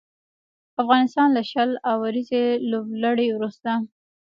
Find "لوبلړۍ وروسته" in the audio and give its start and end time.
2.71-3.71